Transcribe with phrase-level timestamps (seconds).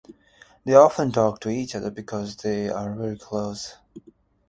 [0.65, 3.75] They often talk to each other because they are very close.